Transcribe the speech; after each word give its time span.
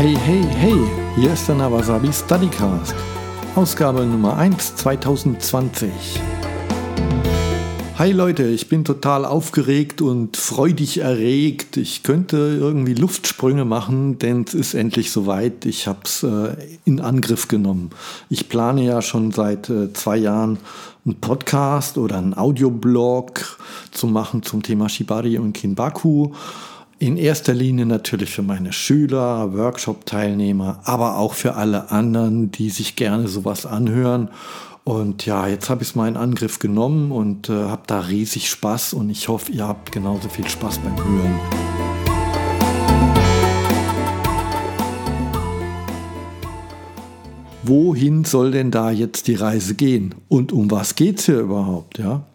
Hey, 0.00 0.16
hey, 0.24 0.42
hey, 0.56 0.80
hier 1.14 1.34
ist 1.34 1.46
der 1.46 1.56
Nawasabi 1.56 2.10
Studycast, 2.10 2.94
Ausgabe 3.54 4.06
Nummer 4.06 4.34
1 4.38 4.76
2020. 4.76 5.90
Hi 7.98 8.10
Leute, 8.10 8.44
ich 8.44 8.70
bin 8.70 8.86
total 8.86 9.26
aufgeregt 9.26 10.00
und 10.00 10.38
freudig 10.38 11.02
erregt. 11.02 11.76
Ich 11.76 12.02
könnte 12.02 12.38
irgendwie 12.38 12.94
Luftsprünge 12.94 13.66
machen, 13.66 14.18
denn 14.18 14.46
es 14.48 14.54
ist 14.54 14.72
endlich 14.72 15.12
soweit. 15.12 15.66
Ich 15.66 15.86
habe 15.86 16.00
es 16.04 16.22
äh, 16.22 16.56
in 16.86 17.00
Angriff 17.00 17.48
genommen. 17.48 17.90
Ich 18.30 18.48
plane 18.48 18.82
ja 18.82 19.02
schon 19.02 19.32
seit 19.32 19.68
äh, 19.68 19.92
zwei 19.92 20.16
Jahren 20.16 20.60
einen 21.04 21.20
Podcast 21.20 21.98
oder 21.98 22.16
einen 22.16 22.32
Audioblog 22.32 23.58
zu 23.90 24.06
machen 24.06 24.42
zum 24.44 24.62
Thema 24.62 24.88
Shibari 24.88 25.36
und 25.36 25.52
Kinbaku. 25.52 26.32
In 27.02 27.16
erster 27.16 27.54
Linie 27.54 27.86
natürlich 27.86 28.28
für 28.28 28.42
meine 28.42 28.74
Schüler, 28.74 29.54
Workshop-Teilnehmer, 29.54 30.80
aber 30.84 31.16
auch 31.16 31.32
für 31.32 31.54
alle 31.54 31.90
anderen, 31.90 32.50
die 32.50 32.68
sich 32.68 32.94
gerne 32.94 33.26
sowas 33.26 33.64
anhören. 33.64 34.28
Und 34.84 35.24
ja, 35.24 35.48
jetzt 35.48 35.70
habe 35.70 35.82
ich 35.82 35.88
es 35.88 35.94
mal 35.94 36.08
in 36.08 36.18
Angriff 36.18 36.58
genommen 36.58 37.10
und 37.10 37.48
äh, 37.48 37.52
habe 37.54 37.84
da 37.86 38.00
riesig 38.00 38.50
Spaß 38.50 38.92
und 38.92 39.08
ich 39.08 39.28
hoffe, 39.28 39.50
ihr 39.50 39.66
habt 39.66 39.92
genauso 39.92 40.28
viel 40.28 40.46
Spaß 40.46 40.80
beim 40.80 40.94
Hören. 40.98 41.40
Wohin 47.62 48.26
soll 48.26 48.50
denn 48.50 48.70
da 48.70 48.90
jetzt 48.90 49.26
die 49.26 49.36
Reise 49.36 49.74
gehen? 49.74 50.16
Und 50.28 50.52
um 50.52 50.70
was 50.70 50.96
geht 50.96 51.20
es 51.20 51.24
hier 51.24 51.40
überhaupt? 51.40 51.98
Ja? 51.98 52.26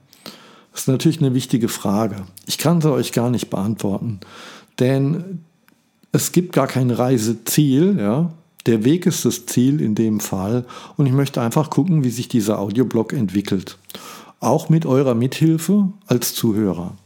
Das 0.75 0.81
ist 0.81 0.87
natürlich 0.89 1.21
eine 1.21 1.33
wichtige 1.33 1.69
Frage. 1.69 2.17
Ich 2.47 2.57
kann 2.57 2.81
sie 2.81 2.91
euch 2.91 3.13
gar 3.13 3.29
nicht 3.29 3.49
beantworten. 3.49 4.19
Denn 4.77 5.45
es 6.11 6.33
gibt 6.33 6.51
gar 6.51 6.67
kein 6.67 6.91
Reiseziel, 6.91 7.97
ja. 7.97 8.31
Der 8.65 8.83
Weg 8.83 9.05
ist 9.05 9.23
das 9.23 9.45
Ziel 9.45 9.79
in 9.79 9.95
dem 9.95 10.19
Fall 10.19 10.65
und 10.97 11.05
ich 11.05 11.13
möchte 11.13 11.39
einfach 11.39 11.69
gucken, 11.69 12.03
wie 12.03 12.09
sich 12.09 12.27
dieser 12.27 12.59
Audioblog 12.59 13.13
entwickelt. 13.13 13.77
Auch 14.41 14.67
mit 14.67 14.85
eurer 14.85 15.15
Mithilfe 15.15 15.93
als 16.07 16.33
Zuhörer. 16.33 16.97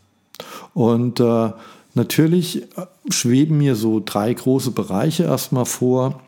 Und 0.74 1.20
äh, 1.20 1.52
natürlich 1.94 2.64
schweben 3.10 3.60
mir 3.60 3.76
so 3.76 4.02
drei 4.04 4.34
große 4.34 4.72
Bereiche 4.72 5.26
erstmal 5.26 5.66
vor 5.66 6.22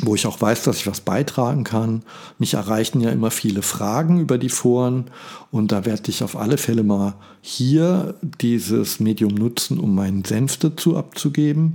wo 0.00 0.14
ich 0.14 0.26
auch 0.26 0.40
weiß, 0.40 0.62
dass 0.62 0.78
ich 0.78 0.86
was 0.86 1.00
beitragen 1.00 1.64
kann. 1.64 2.02
Mich 2.38 2.54
erreichen 2.54 3.00
ja 3.00 3.10
immer 3.10 3.30
viele 3.30 3.62
Fragen 3.62 4.20
über 4.20 4.38
die 4.38 4.48
Foren 4.48 5.10
und 5.50 5.70
da 5.70 5.84
werde 5.84 6.10
ich 6.10 6.24
auf 6.24 6.36
alle 6.36 6.58
Fälle 6.58 6.82
mal 6.82 7.14
hier 7.40 8.14
dieses 8.40 9.00
Medium 9.00 9.34
nutzen, 9.34 9.78
um 9.78 9.94
meinen 9.94 10.24
Senf 10.24 10.56
dazu 10.56 10.96
abzugeben 10.96 11.74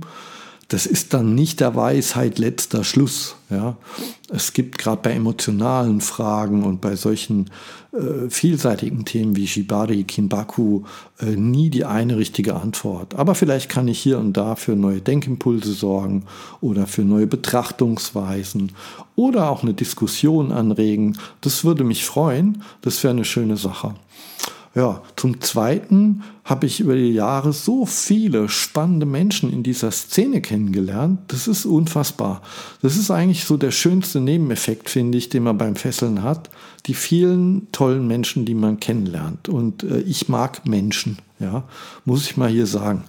das 0.68 0.84
ist 0.84 1.14
dann 1.14 1.34
nicht 1.34 1.60
der 1.60 1.74
Weisheit 1.76 2.38
letzter 2.38 2.84
Schluss. 2.84 3.36
Ja? 3.48 3.78
Es 4.28 4.52
gibt 4.52 4.76
gerade 4.76 5.00
bei 5.00 5.12
emotionalen 5.12 6.02
Fragen 6.02 6.62
und 6.62 6.82
bei 6.82 6.94
solchen 6.94 7.48
äh, 7.92 8.28
vielseitigen 8.28 9.06
Themen 9.06 9.34
wie 9.34 9.46
Shibari, 9.46 10.04
Kinbaku 10.04 10.82
äh, 11.20 11.36
nie 11.36 11.70
die 11.70 11.86
eine 11.86 12.18
richtige 12.18 12.54
Antwort. 12.54 13.14
Aber 13.14 13.34
vielleicht 13.34 13.70
kann 13.70 13.88
ich 13.88 13.98
hier 13.98 14.18
und 14.18 14.36
da 14.36 14.56
für 14.56 14.76
neue 14.76 15.00
Denkimpulse 15.00 15.72
sorgen 15.72 16.24
oder 16.60 16.86
für 16.86 17.02
neue 17.02 17.26
Betrachtungsweisen 17.26 18.72
oder 19.16 19.48
auch 19.48 19.62
eine 19.62 19.72
Diskussion 19.72 20.52
anregen. 20.52 21.16
Das 21.40 21.64
würde 21.64 21.82
mich 21.82 22.04
freuen. 22.04 22.62
Das 22.82 23.02
wäre 23.02 23.14
eine 23.14 23.24
schöne 23.24 23.56
Sache. 23.56 23.94
Ja, 24.74 25.02
zum 25.16 25.40
Zweiten 25.40 26.22
habe 26.44 26.66
ich 26.66 26.80
über 26.80 26.94
die 26.94 27.12
Jahre 27.12 27.52
so 27.52 27.86
viele 27.86 28.48
spannende 28.48 29.06
Menschen 29.06 29.52
in 29.52 29.62
dieser 29.62 29.90
Szene 29.90 30.40
kennengelernt. 30.40 31.20
Das 31.28 31.48
ist 31.48 31.64
unfassbar. 31.64 32.42
Das 32.82 32.96
ist 32.96 33.10
eigentlich 33.10 33.44
so 33.44 33.56
der 33.56 33.70
schönste 33.70 34.20
Nebeneffekt, 34.20 34.90
finde 34.90 35.18
ich, 35.18 35.30
den 35.30 35.42
man 35.42 35.58
beim 35.58 35.74
Fesseln 35.74 36.22
hat. 36.22 36.50
Die 36.86 36.94
vielen 36.94 37.70
tollen 37.72 38.06
Menschen, 38.06 38.44
die 38.44 38.54
man 38.54 38.78
kennenlernt. 38.78 39.48
Und 39.48 39.82
äh, 39.82 40.00
ich 40.00 40.28
mag 40.28 40.66
Menschen, 40.66 41.18
ja, 41.40 41.64
muss 42.04 42.24
ich 42.24 42.36
mal 42.36 42.48
hier 42.48 42.66
sagen. 42.66 43.04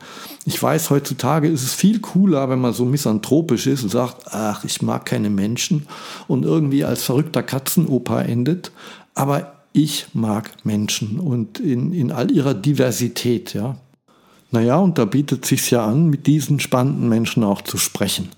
Ich 0.45 0.61
weiß, 0.61 0.89
heutzutage 0.89 1.49
ist 1.49 1.63
es 1.63 1.73
viel 1.73 1.99
cooler, 1.99 2.49
wenn 2.49 2.59
man 2.59 2.73
so 2.73 2.85
misanthropisch 2.85 3.67
ist 3.67 3.83
und 3.83 3.89
sagt, 3.89 4.27
ach, 4.31 4.63
ich 4.63 4.81
mag 4.81 5.05
keine 5.05 5.29
Menschen 5.29 5.87
und 6.27 6.45
irgendwie 6.45 6.83
als 6.83 7.03
verrückter 7.03 7.43
Katzenoper 7.43 8.25
endet. 8.25 8.71
Aber 9.13 9.58
ich 9.73 10.07
mag 10.13 10.65
Menschen 10.65 11.19
und 11.19 11.59
in, 11.59 11.93
in 11.93 12.11
all 12.11 12.31
ihrer 12.31 12.53
Diversität, 12.53 13.53
ja. 13.53 13.77
Naja, 14.51 14.77
und 14.77 14.97
da 14.97 15.05
bietet 15.05 15.45
sich 15.45 15.69
ja 15.69 15.85
an, 15.85 16.09
mit 16.09 16.25
diesen 16.25 16.59
spannenden 16.59 17.07
Menschen 17.07 17.43
auch 17.43 17.61
zu 17.61 17.77
sprechen. 17.77 18.29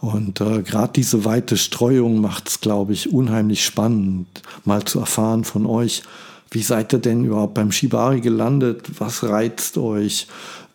Und 0.00 0.40
äh, 0.40 0.62
gerade 0.62 0.94
diese 0.94 1.26
weite 1.26 1.58
Streuung 1.58 2.22
macht 2.22 2.48
es, 2.48 2.60
glaube 2.60 2.94
ich, 2.94 3.12
unheimlich 3.12 3.62
spannend, 3.62 4.26
mal 4.64 4.82
zu 4.84 5.00
erfahren 5.00 5.44
von 5.44 5.66
euch, 5.66 6.02
wie 6.50 6.62
seid 6.62 6.92
ihr 6.92 6.98
denn 6.98 7.24
überhaupt 7.24 7.54
beim 7.54 7.70
Shibari 7.70 8.20
gelandet? 8.20 8.90
Was 8.98 9.22
reizt 9.22 9.78
euch? 9.78 10.26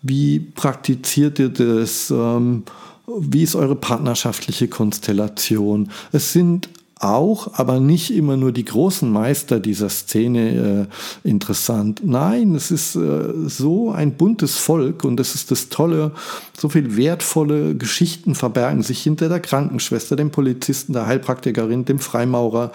Wie 0.01 0.39
praktiziert 0.39 1.39
ihr 1.39 1.49
das? 1.49 2.11
Ähm, 2.11 2.63
wie 3.07 3.44
ist 3.44 3.55
eure 3.55 3.75
partnerschaftliche 3.75 4.67
Konstellation? 4.67 5.91
Es 6.11 6.31
sind 6.31 6.69
auch, 7.05 7.53
aber 7.53 7.79
nicht 7.79 8.11
immer 8.11 8.38
nur 8.38 8.51
die 8.51 8.66
großen 8.66 9.09
Meister 9.09 9.59
dieser 9.59 9.89
Szene 9.89 10.88
äh, 11.23 11.27
interessant. 11.27 12.01
Nein, 12.03 12.55
es 12.55 12.71
ist 12.71 12.95
äh, 12.95 13.33
so 13.47 13.91
ein 13.91 14.13
buntes 14.13 14.57
Volk 14.57 15.03
und 15.03 15.17
das 15.17 15.35
ist 15.35 15.51
das 15.51 15.69
Tolle. 15.69 16.11
So 16.57 16.69
viel 16.69 16.97
wertvolle 16.97 17.75
Geschichten 17.75 18.35
verbergen 18.35 18.83
sich 18.83 19.01
hinter 19.01 19.29
der 19.29 19.39
Krankenschwester, 19.39 20.15
dem 20.15 20.31
Polizisten, 20.31 20.94
der 20.94 21.07
Heilpraktikerin, 21.07 21.85
dem 21.85 21.99
Freimaurer. 21.99 22.71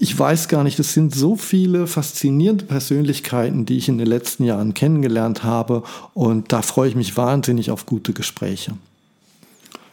Ich 0.00 0.18
weiß 0.18 0.48
gar 0.48 0.64
nicht, 0.64 0.78
es 0.78 0.92
sind 0.92 1.14
so 1.14 1.36
viele 1.36 1.86
faszinierende 1.86 2.64
Persönlichkeiten, 2.64 3.66
die 3.66 3.78
ich 3.78 3.88
in 3.88 3.98
den 3.98 4.06
letzten 4.06 4.44
Jahren 4.44 4.74
kennengelernt 4.74 5.44
habe 5.44 5.82
und 6.14 6.52
da 6.52 6.62
freue 6.62 6.88
ich 6.88 6.96
mich 6.96 7.16
wahnsinnig 7.16 7.70
auf 7.70 7.86
gute 7.86 8.12
Gespräche. 8.12 8.72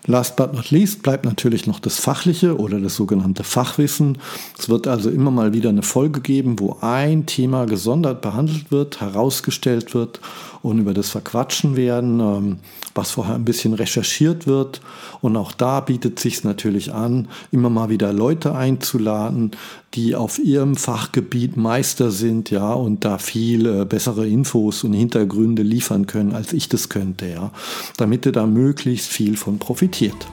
Last 0.08 0.36
but 0.36 0.54
not 0.54 0.72
least 0.72 1.04
bleibt 1.04 1.26
natürlich 1.26 1.68
noch 1.68 1.80
das 1.80 2.00
Fachliche 2.00 2.58
oder 2.58 2.80
das 2.80 2.96
sogenannte 2.96 3.44
Fachwissen. 3.44 4.18
Es 4.58 4.68
wird 4.68 4.88
also 4.88 5.12
immer 5.12 5.30
mal 5.30 5.54
wieder 5.54 5.70
eine 5.70 5.84
Folge 5.84 6.22
geben, 6.22 6.60
wo 6.60 6.78
ein 6.82 7.28
Thema 7.28 7.66
gesondert 7.66 8.22
behandelt 8.22 8.72
wird, 8.72 9.00
herausgestellt 9.00 9.94
wird 9.94 10.20
und 10.64 10.80
über 10.80 10.96
das 10.96 11.10
Verquatschen 11.10 11.76
werden, 11.76 12.20
ähm, 12.20 12.58
was 12.96 13.12
vorher 13.12 13.36
ein 13.36 13.46
bisschen 13.46 13.74
recherchiert 13.74 14.48
wird. 14.48 14.82
Und 15.22 15.38
auch 15.38 15.52
da 15.52 15.80
bietet 15.82 16.20
sich 16.20 16.44
natürlich 16.44 16.94
an, 16.94 17.28
immer 17.52 17.70
mal 17.70 17.90
wieder 17.90 18.12
Leute 18.12 18.56
einzuladen, 18.56 19.52
die 19.94 20.16
auf 20.16 20.40
ihrem 20.40 20.76
Fachgebiet 20.76 21.58
Meister 21.58 22.12
sind, 22.12 22.50
ja, 22.50 22.74
und 22.74 23.04
da 23.04 23.18
viel 23.18 23.66
äh, 23.66 23.86
bessere 23.86 24.28
Infos 24.28 24.84
und 24.84 24.94
Hintergründe 24.94 25.64
liefern 25.64 26.08
können, 26.08 26.34
als 26.34 26.54
ich 26.54 26.70
das 26.70 26.88
könnte, 26.88 27.28
ja, 27.28 27.52
damit 27.98 28.26
ihr 28.26 28.32
da 28.32 28.46
möglichst 28.46 29.10
viel 29.10 29.36
von 29.36 29.60
profitiert. 29.60 30.28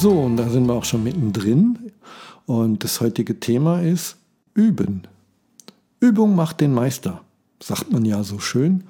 So, 0.00 0.12
und 0.12 0.36
da 0.36 0.48
sind 0.48 0.66
wir 0.66 0.74
auch 0.74 0.84
schon 0.84 1.02
mittendrin 1.02 1.92
und 2.46 2.84
das 2.84 3.00
heutige 3.00 3.38
Thema 3.38 3.82
ist 3.82 4.16
Üben. 4.54 5.02
Übung 5.98 6.34
macht 6.34 6.60
den 6.60 6.72
Meister, 6.72 7.20
sagt 7.62 7.92
man 7.92 8.04
ja 8.04 8.22
so 8.22 8.38
schön. 8.38 8.84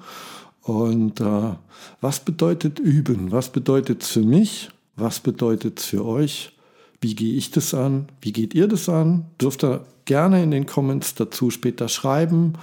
Und 0.63 1.19
äh, 1.19 1.53
was 2.01 2.19
bedeutet 2.19 2.79
Üben? 2.79 3.31
Was 3.31 3.49
bedeutet 3.51 4.03
es 4.03 4.09
für 4.09 4.21
mich? 4.21 4.69
Was 4.95 5.19
bedeutet 5.19 5.79
es 5.79 5.85
für 5.85 6.05
euch? 6.05 6.53
Wie 6.99 7.15
gehe 7.15 7.35
ich 7.35 7.49
das 7.49 7.73
an? 7.73 8.09
Wie 8.21 8.31
geht 8.31 8.53
ihr 8.53 8.67
das 8.67 8.87
an? 8.87 9.25
Dürft 9.41 9.63
ihr 9.63 9.83
gerne 10.05 10.43
in 10.43 10.51
den 10.51 10.67
Comments 10.67 11.15
dazu 11.15 11.49
später 11.49 11.89
schreiben, 11.89 12.53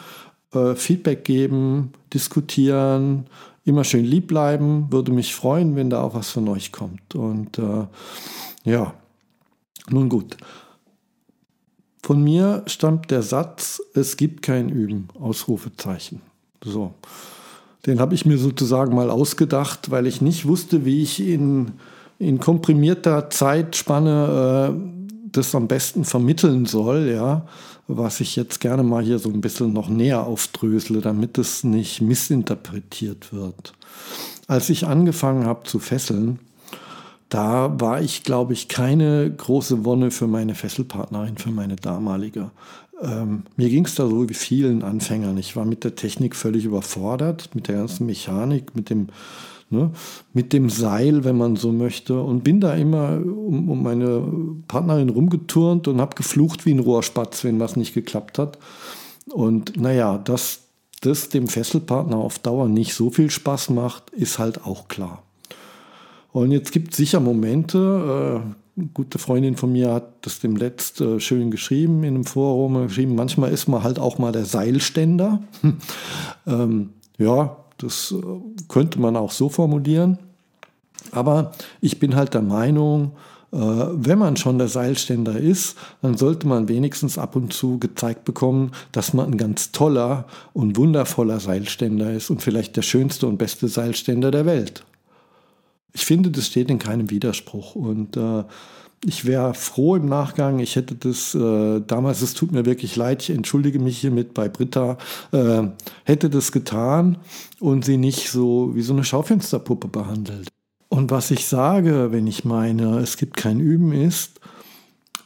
äh, 0.53 0.75
Feedback 0.77 1.25
geben, 1.25 1.93
diskutieren, 2.15 3.27
immer 3.65 3.85
schön 3.85 4.05
lieb 4.05 4.29
bleiben. 4.29 4.87
Würde 4.91 5.13
mich 5.13 5.35
freuen, 5.35 5.75
wenn 5.75 5.91
da 5.91 6.03
auch 6.03 6.15
was 6.15 6.31
von 6.31 6.49
euch 6.49 6.71
kommt. 6.71 7.17
Und 7.17 7.59
äh, 7.59 7.87
ja, 8.65 8.95
nun 9.91 10.09
gut. 10.09 10.37
Von 12.03 12.23
mir 12.23 12.63
stammt 12.67 13.11
der 13.11 13.23
Satz, 13.23 13.83
es 13.95 14.17
gibt 14.17 14.43
kein 14.43 14.69
Üben, 14.69 15.09
Ausrufezeichen. 15.19 16.23
So. 16.65 16.95
Den 17.87 18.01
habe 18.01 18.15
ich 18.15 18.27
mir 18.27 18.39
sozusagen 18.39 18.95
mal 18.95 19.11
ausgedacht, 19.11 19.91
weil 19.91 20.07
ich 20.07 20.21
nicht 20.21 20.47
wusste, 20.47 20.85
wie 20.85 21.03
ich 21.03 21.27
in, 21.27 21.73
in 22.19 22.39
komprimierter 22.39 23.31
Zeitspanne 23.31 24.73
äh, 24.75 24.99
das 25.33 25.55
am 25.55 25.69
besten 25.69 26.05
vermitteln 26.05 26.67
soll, 26.67 27.11
ja, 27.15 27.47
was 27.87 28.21
ich 28.21 28.37
jetzt 28.37 28.61
gerne 28.61 28.83
mal 28.83 29.03
hier 29.03 29.19
so 29.19 29.31
ein 29.31 29.41
bisschen 29.41 29.73
noch 29.73 29.89
näher 29.89 30.27
aufdrösele, 30.27 31.01
damit 31.01 31.39
es 31.39 31.65
nicht 31.65 32.01
missinterpretiert 32.01 33.33
wird. 33.33 33.73
Als 34.47 34.71
ich 34.71 34.87
angefangen 34.87 35.47
habe 35.47 35.65
zu 35.65 35.79
fesseln, 35.79 36.39
da 37.29 37.79
war 37.79 38.01
ich, 38.01 38.23
glaube 38.23 38.55
ich, 38.55 38.69
keine 38.69 39.31
große 39.31 39.85
Wonne 39.85 40.11
für 40.11 40.27
meine 40.27 40.55
Fesselpartnerin, 40.55 41.37
für 41.37 41.51
meine 41.51 41.77
damalige. 41.77 42.51
Ähm, 43.03 43.45
mir 43.57 43.69
ging 43.69 43.85
es 43.85 43.95
da 43.95 44.09
so 44.09 44.29
wie 44.29 44.35
vielen 44.35 44.83
Anfängern. 44.83 45.39
Ich 45.39 45.57
war 45.57 45.65
mit 45.65 45.85
der 45.85 45.95
Technik 45.95 46.35
völlig 46.35 46.65
überfordert, 46.65 47.55
mit 47.55 47.69
der 47.69 47.77
ganzen 47.77 48.07
Mechanik, 48.07 48.75
mit 48.75 48.91
dem, 48.91 49.09
ne, 49.71 49.93
mit 50.33 50.53
dem 50.53 50.71
Seil, 50.71 51.25
wenn 51.25 51.37
man 51.37 51.57
so 51.57 51.73
möchte. 51.73 52.21
Und 52.21 52.45
bin 52.45 52.61
da 52.61 52.75
immer 52.75 53.19
um, 53.19 53.71
um 53.71 53.83
meine 53.83 54.25
Partnerin 54.67 55.11
rumgeturnt 55.11 55.89
und 55.89 56.01
habe 56.01 56.17
geflucht 56.17 56.67
wie 56.67 56.73
ein 56.73 56.81
Rohrspatz, 56.81 57.45
wenn 57.45 57.61
was 57.61 57.77
nicht 57.77 57.95
geklappt 57.95 58.39
hat. 58.39 58.59
Und 59.31 59.77
naja, 59.77 60.19
dass 60.19 60.61
das 61.01 61.29
dem 61.29 61.47
Fesselpartner 61.47 62.17
auf 62.17 62.39
Dauer 62.39 62.69
nicht 62.69 62.95
so 62.95 63.11
viel 63.11 63.31
Spaß 63.31 63.71
macht, 63.71 64.11
ist 64.11 64.39
halt 64.39 64.65
auch 64.65 64.89
klar. 64.89 65.23
Und 66.33 66.51
jetzt 66.51 66.73
gibt 66.73 66.93
es 66.93 66.97
sicher 66.97 67.21
Momente, 67.21 68.43
äh, 68.45 68.55
gute 68.95 69.19
Freundin 69.19 69.57
von 69.57 69.73
mir 69.73 69.93
hat 69.93 70.09
das 70.23 70.41
dem 70.41 70.57
Letzt 70.57 71.01
äh, 71.01 71.21
schön 71.21 71.51
geschrieben 71.51 72.05
in 72.05 72.15
einem 72.15 72.25
Forum, 72.25 72.87
geschrieben, 72.87 73.15
manchmal 73.15 73.53
ist 73.53 73.69
man 73.69 73.83
halt 73.83 73.99
auch 73.99 74.19
mal 74.19 74.33
der 74.33 74.45
Seilständer. 74.45 75.43
ähm, 76.47 76.91
ja, 77.19 77.57
das 77.79 78.13
äh, 78.13 78.23
könnte 78.69 79.01
man 79.01 79.17
auch 79.17 79.33
so 79.33 79.49
formulieren. 79.49 80.19
Aber 81.13 81.53
ich 81.81 81.99
bin 81.99 82.17
halt 82.17 82.35
der 82.35 82.43
Meinung, 82.43 83.13
äh, 83.53 83.57
wenn 83.57 84.19
man 84.19 84.37
schon 84.37 84.59
der 84.59 84.69
Seilständer 84.69 85.39
ist, 85.39 85.77
dann 86.03 86.17
sollte 86.17 86.47
man 86.47 86.69
wenigstens 86.69 87.19
ab 87.19 87.37
und 87.37 87.53
zu 87.53 87.79
gezeigt 87.79 88.25
bekommen, 88.25 88.73
dass 88.93 89.15
man 89.15 89.33
ein 89.33 89.39
ganz 89.39 89.73
toller 89.73 90.27
und 90.53 90.77
wundervoller 90.77 91.41
Seilständer 91.41 92.13
ist 92.13 92.31
und 92.31 92.43
vielleicht 92.43 92.77
der 92.77 92.83
schönste 92.83 93.27
und 93.27 93.39
beste 93.39 93.69
Seilständer 93.69 94.31
der 94.31 94.47
Welt. 94.47 94.85
Ich 95.99 96.07
finde, 96.07 96.31
das 96.31 96.47
steht 96.47 96.71
in 96.71 96.79
keinem 96.79 97.11
Widerspruch. 97.11 97.75
Und 97.75 98.17
äh, 98.17 98.45
ich 99.05 99.25
wäre 99.25 99.53
froh 99.53 99.97
im 99.97 100.07
Nachgang, 100.07 100.61
ich 100.61 100.77
hätte 100.77 100.95
das 100.95 101.35
äh, 101.35 101.81
damals, 101.85 102.23
es 102.23 102.35
tut 102.35 102.53
mir 102.53 102.67
wirklich 102.67 102.95
leid, 102.95 103.23
ich 103.23 103.31
entschuldige 103.31 103.81
mich 103.81 103.99
hiermit 103.99 104.33
bei 104.33 104.49
Britta, 104.49 104.97
äh, 105.33 105.65
hätte 106.05 106.31
das 106.31 106.53
getan 106.53 107.19
und 107.59 107.85
sie 107.85 107.97
nicht 107.97 108.31
so 108.31 108.77
wie 108.77 108.83
so 108.83 108.93
eine 108.93 109.03
Schaufensterpuppe 109.03 109.89
behandelt. 109.89 110.49
Und 110.89 111.11
was 111.11 111.33
ich 111.33 111.47
sage, 111.47 112.13
wenn 112.13 112.29
ich 112.29 112.45
meine, 112.45 112.99
es 112.99 113.17
gibt 113.17 113.37
kein 113.37 113.59
Üben, 113.59 113.91
ist, 113.91 114.39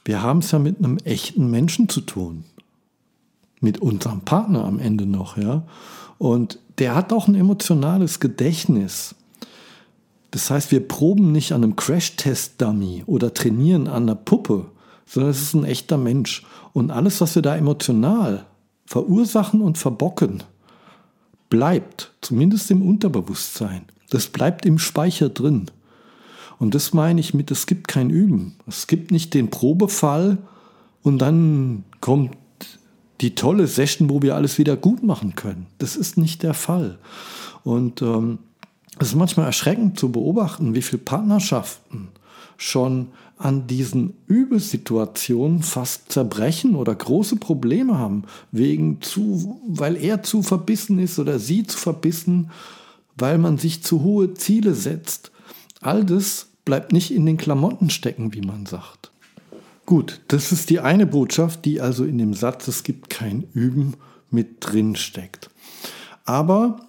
wir 0.06 0.22
haben 0.22 0.38
es 0.38 0.52
ja 0.52 0.58
mit 0.58 0.78
einem 0.78 0.96
echten 1.04 1.50
Menschen 1.50 1.90
zu 1.90 2.00
tun. 2.00 2.44
Mit 3.60 3.78
unserem 3.78 4.22
Partner 4.22 4.64
am 4.64 4.78
Ende 4.78 5.04
noch, 5.04 5.36
ja. 5.36 5.64
Und 6.16 6.58
der 6.78 6.94
hat 6.94 7.12
auch 7.12 7.28
ein 7.28 7.34
emotionales 7.34 8.20
Gedächtnis. 8.20 9.14
Das 10.32 10.50
heißt, 10.50 10.72
wir 10.72 10.86
proben 10.88 11.30
nicht 11.30 11.52
an 11.52 11.62
einem 11.62 11.76
Crash-Test-Dummy 11.76 13.04
oder 13.06 13.34
trainieren 13.34 13.86
an 13.86 14.04
einer 14.04 14.14
Puppe, 14.14 14.64
sondern 15.06 15.30
es 15.30 15.42
ist 15.42 15.54
ein 15.54 15.64
echter 15.64 15.98
Mensch. 15.98 16.44
Und 16.72 16.90
alles, 16.90 17.20
was 17.20 17.34
wir 17.34 17.42
da 17.42 17.54
emotional 17.54 18.46
verursachen 18.86 19.60
und 19.60 19.76
verbocken, 19.76 20.42
bleibt, 21.50 22.12
zumindest 22.22 22.70
im 22.70 22.80
Unterbewusstsein. 22.80 23.82
Das 24.08 24.28
bleibt 24.28 24.64
im 24.64 24.78
Speicher 24.78 25.28
drin. 25.28 25.70
Und 26.58 26.74
das 26.74 26.94
meine 26.94 27.20
ich 27.20 27.34
mit, 27.34 27.50
es 27.50 27.66
gibt 27.66 27.86
kein 27.86 28.08
Üben. 28.08 28.56
Es 28.66 28.86
gibt 28.86 29.10
nicht 29.10 29.34
den 29.34 29.50
Probefall 29.50 30.38
und 31.02 31.18
dann 31.18 31.84
kommt 32.00 32.36
die 33.20 33.34
tolle 33.34 33.66
Session, 33.66 34.08
wo 34.08 34.22
wir 34.22 34.34
alles 34.34 34.56
wieder 34.56 34.78
gut 34.78 35.02
machen 35.02 35.34
können. 35.34 35.66
Das 35.76 35.94
ist 35.94 36.16
nicht 36.16 36.42
der 36.42 36.54
Fall. 36.54 36.98
Und 37.64 38.00
ähm, 38.00 38.38
es 39.02 39.08
ist 39.08 39.14
manchmal 39.16 39.46
erschreckend 39.46 39.98
zu 39.98 40.10
beobachten, 40.12 40.74
wie 40.74 40.82
viele 40.82 41.02
Partnerschaften 41.02 42.08
schon 42.56 43.08
an 43.36 43.66
diesen 43.66 44.14
Übelsituationen 44.28 45.62
fast 45.62 46.12
zerbrechen 46.12 46.76
oder 46.76 46.94
große 46.94 47.36
Probleme 47.36 47.98
haben, 47.98 48.22
wegen 48.52 49.02
zu, 49.02 49.60
weil 49.66 49.96
er 49.96 50.22
zu 50.22 50.42
verbissen 50.42 51.00
ist 51.00 51.18
oder 51.18 51.40
sie 51.40 51.66
zu 51.66 51.76
verbissen, 51.76 52.50
weil 53.16 53.38
man 53.38 53.58
sich 53.58 53.82
zu 53.82 54.02
hohe 54.02 54.34
Ziele 54.34 54.74
setzt. 54.74 55.32
All 55.80 56.04
das 56.04 56.46
bleibt 56.64 56.92
nicht 56.92 57.12
in 57.12 57.26
den 57.26 57.36
Klamotten 57.36 57.90
stecken, 57.90 58.32
wie 58.32 58.42
man 58.42 58.66
sagt. 58.66 59.10
Gut, 59.84 60.20
das 60.28 60.52
ist 60.52 60.70
die 60.70 60.78
eine 60.78 61.06
Botschaft, 61.06 61.64
die 61.64 61.80
also 61.80 62.04
in 62.04 62.18
dem 62.18 62.34
Satz, 62.34 62.68
es 62.68 62.84
gibt 62.84 63.10
kein 63.10 63.48
Üben, 63.52 63.94
mit 64.30 64.58
drin 64.60 64.94
steckt. 64.94 65.50
Aber 66.24 66.86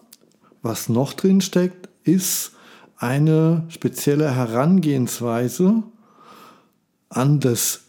was 0.61 0.89
noch 0.89 1.13
drin 1.13 1.41
steckt, 1.41 1.89
ist 2.03 2.51
eine 2.97 3.65
spezielle 3.69 4.35
Herangehensweise 4.35 5.83
an 7.09 7.39
das 7.39 7.81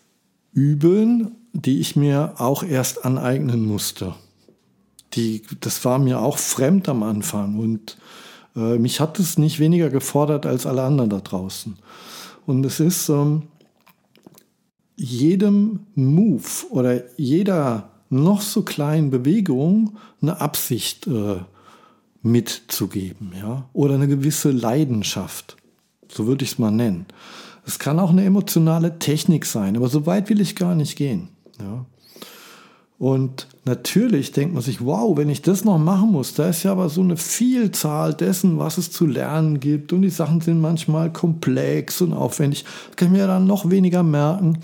Üben, 0.52 1.37
die 1.52 1.81
ich 1.81 1.96
mir 1.96 2.34
auch 2.38 2.62
erst 2.62 3.05
aneignen 3.05 3.64
musste. 3.64 4.14
Die, 5.14 5.43
das 5.61 5.84
war 5.84 5.99
mir 5.99 6.20
auch 6.20 6.38
fremd 6.38 6.88
am 6.88 7.02
Anfang 7.02 7.58
und 7.58 7.96
äh, 8.56 8.78
mich 8.78 9.00
hat 9.00 9.19
es 9.19 9.38
nicht 9.38 9.61
weniger 9.61 9.90
gefordert 9.90 10.46
als 10.46 10.66
alle 10.66 10.82
anderen 10.82 11.11
da 11.11 11.20
draußen. 11.20 11.76
Und 12.46 12.66
es 12.66 12.81
ist 12.81 13.08
ähm, 13.08 13.44
jedem 14.96 15.87
Move 15.94 16.43
oder 16.70 17.02
jeder 17.16 17.90
noch 18.11 18.40
so 18.40 18.62
kleinen 18.62 19.11
Bewegung 19.11 19.96
eine 20.20 20.40
Absicht 20.40 21.06
äh, 21.06 21.37
mitzugeben, 22.25 23.32
ja, 23.38 23.69
oder 23.73 23.94
eine 23.94 24.09
gewisse 24.09 24.50
Leidenschaft, 24.50 25.56
so 26.11 26.26
würde 26.26 26.44
ich 26.44 26.53
es 26.53 26.59
mal 26.59 26.73
nennen. 26.73 27.06
Es 27.67 27.79
kann 27.79 28.00
auch 28.00 28.11
eine 28.11 28.25
emotionale 28.25 28.99
Technik 28.99 29.47
sein, 29.47 29.76
aber 29.76 29.88
so 29.88 30.06
weit 30.06 30.29
will 30.29 30.41
ich 30.41 30.56
gar 30.56 30.75
nicht 30.75 30.97
gehen, 30.97 31.29
ja. 31.61 31.87
Und 32.99 33.49
natürlich 33.65 34.32
denkt 34.32 34.55
man 34.55 34.62
sich, 34.62 34.85
wow, 34.85 35.17
wenn 35.17 35.29
ich 35.29 35.43
das 35.43 35.65
noch 35.65 35.79
machen 35.79 36.12
muss, 36.12 36.35
da 36.35 36.49
ist 36.49 36.62
ja 36.62 36.73
aber 36.73 36.88
so 36.88 37.03
eine 37.03 37.17
Vielzahl 37.17 38.15
dessen, 38.15 38.59
was 38.59 38.79
es 38.79 38.93
zu 38.93 39.05
lernen 39.05 39.59
gibt. 39.59 39.93
Und 39.93 40.03
die 40.03 40.11
Sachen 40.11 40.41
sind 40.41 40.61
manchmal 40.61 41.12
komplex 41.12 42.00
und 42.00 42.12
aufwendig. 42.12 42.65
Das 42.87 42.97
kann 42.97 43.09
ich 43.09 43.19
mir 43.19 43.26
dann 43.26 43.47
noch 43.47 43.69
weniger 43.69 44.03
merken. 44.03 44.61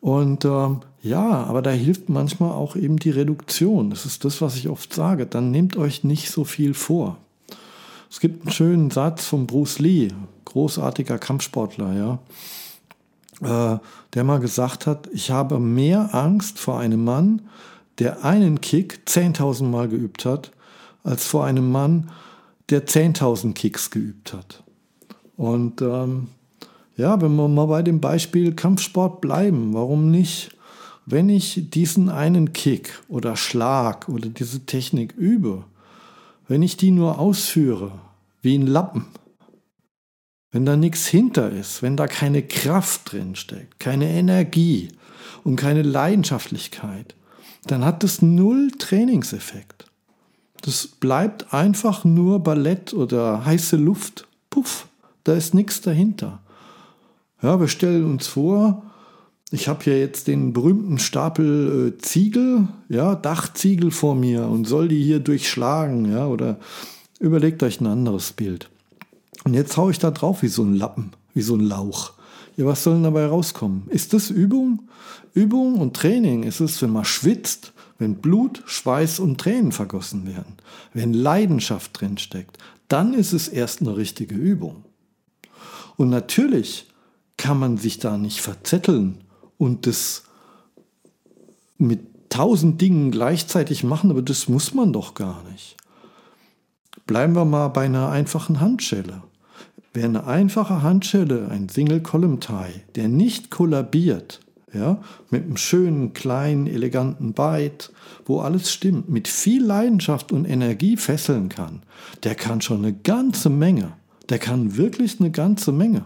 Und 0.00 0.44
ähm, 0.44 0.80
ja, 1.02 1.44
aber 1.44 1.62
da 1.62 1.70
hilft 1.70 2.08
manchmal 2.08 2.52
auch 2.52 2.76
eben 2.76 2.96
die 2.96 3.10
Reduktion. 3.10 3.90
Das 3.90 4.06
ist 4.06 4.24
das, 4.24 4.40
was 4.40 4.56
ich 4.56 4.68
oft 4.68 4.94
sage. 4.94 5.26
Dann 5.26 5.50
nehmt 5.50 5.76
euch 5.76 6.04
nicht 6.04 6.30
so 6.30 6.44
viel 6.44 6.74
vor. 6.74 7.16
Es 8.08 8.20
gibt 8.20 8.42
einen 8.42 8.52
schönen 8.52 8.90
Satz 8.90 9.24
von 9.24 9.46
Bruce 9.46 9.80
Lee, 9.80 10.08
großartiger 10.44 11.18
Kampfsportler, 11.18 12.18
ja, 13.40 13.74
äh, 13.74 13.78
der 14.14 14.24
mal 14.24 14.38
gesagt 14.38 14.86
hat, 14.86 15.08
ich 15.12 15.30
habe 15.30 15.58
mehr 15.58 16.14
Angst 16.14 16.58
vor 16.58 16.78
einem 16.78 17.02
Mann, 17.04 17.42
der 17.98 18.24
einen 18.24 18.60
Kick 18.60 19.00
10.000 19.06 19.64
Mal 19.64 19.88
geübt 19.88 20.24
hat, 20.24 20.52
als 21.02 21.26
vor 21.26 21.46
einem 21.46 21.72
Mann, 21.72 22.10
der 22.68 22.86
10.000 22.86 23.54
Kicks 23.54 23.90
geübt 23.90 24.34
hat. 24.34 24.62
Und 25.36 25.82
ähm, 25.82 26.28
ja, 26.96 27.20
wenn 27.20 27.34
wir 27.34 27.48
mal 27.48 27.66
bei 27.66 27.82
dem 27.82 28.00
Beispiel 28.00 28.54
Kampfsport 28.54 29.20
bleiben, 29.20 29.74
warum 29.74 30.10
nicht? 30.10 30.50
Wenn 31.04 31.28
ich 31.28 31.70
diesen 31.70 32.08
einen 32.08 32.52
Kick 32.52 33.02
oder 33.08 33.36
Schlag 33.36 34.08
oder 34.08 34.28
diese 34.28 34.66
Technik 34.66 35.14
übe, 35.16 35.64
wenn 36.48 36.62
ich 36.62 36.76
die 36.76 36.90
nur 36.90 37.18
ausführe, 37.18 37.92
wie 38.40 38.56
ein 38.56 38.66
Lappen, 38.66 39.06
wenn 40.52 40.66
da 40.66 40.76
nichts 40.76 41.06
hinter 41.06 41.50
ist, 41.50 41.82
wenn 41.82 41.96
da 41.96 42.06
keine 42.06 42.42
Kraft 42.42 43.12
drin 43.12 43.34
steckt, 43.34 43.80
keine 43.80 44.10
Energie 44.10 44.88
und 45.44 45.56
keine 45.56 45.82
Leidenschaftlichkeit, 45.82 47.14
dann 47.66 47.84
hat 47.84 48.02
das 48.02 48.22
null 48.22 48.70
Trainingseffekt. 48.78 49.86
Das 50.60 50.86
bleibt 50.86 51.52
einfach 51.52 52.04
nur 52.04 52.40
Ballett 52.40 52.94
oder 52.94 53.44
heiße 53.44 53.76
Luft. 53.76 54.28
Puff, 54.50 54.86
da 55.24 55.34
ist 55.34 55.54
nichts 55.54 55.80
dahinter. 55.80 56.40
Ja, 57.40 57.58
wir 57.58 57.68
stellen 57.68 58.04
uns 58.04 58.28
vor, 58.28 58.84
ich 59.52 59.68
habe 59.68 59.84
hier 59.84 59.98
jetzt 59.98 60.28
den 60.28 60.54
berühmten 60.54 60.98
Stapel 60.98 61.94
äh, 61.94 61.98
Ziegel, 61.98 62.68
ja, 62.88 63.14
Dachziegel 63.14 63.90
vor 63.90 64.14
mir 64.14 64.46
und 64.48 64.64
soll 64.64 64.88
die 64.88 65.02
hier 65.02 65.20
durchschlagen, 65.20 66.10
ja, 66.10 66.26
oder 66.26 66.58
überlegt 67.20 67.62
euch 67.62 67.80
ein 67.80 67.86
anderes 67.86 68.32
Bild. 68.32 68.70
Und 69.44 69.52
jetzt 69.52 69.76
haue 69.76 69.90
ich 69.90 69.98
da 69.98 70.10
drauf 70.10 70.42
wie 70.42 70.48
so 70.48 70.62
ein 70.62 70.74
Lappen, 70.74 71.12
wie 71.34 71.42
so 71.42 71.54
ein 71.54 71.60
Lauch. 71.60 72.14
Ja, 72.56 72.64
was 72.64 72.82
soll 72.82 72.94
denn 72.94 73.02
dabei 73.02 73.26
rauskommen? 73.26 73.84
Ist 73.88 74.14
das 74.14 74.30
Übung? 74.30 74.88
Übung 75.34 75.78
und 75.78 75.94
Training 75.94 76.44
ist 76.44 76.60
es, 76.60 76.80
wenn 76.80 76.90
man 76.90 77.04
schwitzt, 77.04 77.72
wenn 77.98 78.16
Blut, 78.16 78.62
Schweiß 78.66 79.20
und 79.20 79.38
Tränen 79.38 79.72
vergossen 79.72 80.26
werden, 80.26 80.54
wenn 80.94 81.12
Leidenschaft 81.12 82.00
drinsteckt, 82.00 82.58
dann 82.88 83.12
ist 83.12 83.32
es 83.32 83.48
erst 83.48 83.82
eine 83.82 83.96
richtige 83.96 84.34
Übung. 84.34 84.84
Und 85.96 86.08
natürlich 86.08 86.86
kann 87.36 87.58
man 87.58 87.76
sich 87.76 87.98
da 87.98 88.16
nicht 88.16 88.40
verzetteln 88.40 89.21
und 89.62 89.86
das 89.86 90.24
mit 91.78 92.00
tausend 92.30 92.80
Dingen 92.80 93.12
gleichzeitig 93.12 93.84
machen, 93.84 94.10
aber 94.10 94.20
das 94.20 94.48
muss 94.48 94.74
man 94.74 94.92
doch 94.92 95.14
gar 95.14 95.44
nicht. 95.52 95.76
Bleiben 97.06 97.36
wir 97.36 97.44
mal 97.44 97.68
bei 97.68 97.84
einer 97.84 98.08
einfachen 98.08 98.60
Handschelle. 98.60 99.22
Wer 99.94 100.06
eine 100.06 100.26
einfache 100.26 100.82
Handschelle, 100.82 101.48
ein 101.48 101.68
Single 101.68 102.00
Column 102.00 102.40
Tie, 102.40 102.80
der 102.96 103.06
nicht 103.06 103.50
kollabiert, 103.50 104.40
ja, 104.74 105.00
mit 105.30 105.44
einem 105.44 105.56
schönen, 105.56 106.12
kleinen, 106.12 106.66
eleganten 106.66 107.32
Byte, 107.32 107.92
wo 108.24 108.40
alles 108.40 108.72
stimmt, 108.72 109.10
mit 109.10 109.28
viel 109.28 109.64
Leidenschaft 109.64 110.32
und 110.32 110.44
Energie 110.44 110.96
fesseln 110.96 111.48
kann, 111.48 111.82
der 112.24 112.34
kann 112.34 112.62
schon 112.62 112.78
eine 112.78 112.94
ganze 112.94 113.48
Menge. 113.48 113.92
Der 114.28 114.40
kann 114.40 114.76
wirklich 114.76 115.20
eine 115.20 115.30
ganze 115.30 115.70
Menge. 115.70 116.04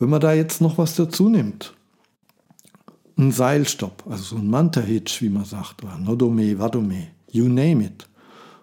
Wenn 0.00 0.08
man 0.08 0.20
da 0.20 0.32
jetzt 0.32 0.62
noch 0.62 0.78
was 0.78 0.96
dazu 0.96 1.28
nimmt, 1.28 1.74
ein 3.18 3.32
Seilstopp, 3.32 4.02
also 4.08 4.22
so 4.24 4.36
ein 4.36 4.48
Manta-Hitch, 4.48 5.20
wie 5.20 5.28
man 5.28 5.44
sagt, 5.44 5.84
oder 5.84 5.98
Nodome, 5.98 6.58
Vadome, 6.58 7.08
you 7.30 7.44
name 7.44 7.84
it, 7.84 8.08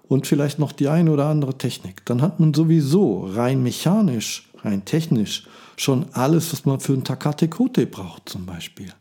und 0.08 0.26
vielleicht 0.26 0.58
noch 0.58 0.72
die 0.72 0.88
eine 0.88 1.12
oder 1.12 1.28
andere 1.28 1.56
Technik, 1.56 2.04
dann 2.06 2.24
hat 2.24 2.40
man 2.40 2.56
sowieso 2.56 3.28
rein 3.28 3.62
mechanisch, 3.62 4.50
rein 4.64 4.84
technisch 4.84 5.46
schon 5.76 6.08
alles, 6.14 6.52
was 6.52 6.66
man 6.66 6.80
für 6.80 6.94
ein 6.94 7.04
Takate 7.04 7.48
Kote 7.48 7.86
braucht 7.86 8.30
zum 8.30 8.48
Beispiel. 8.48 8.92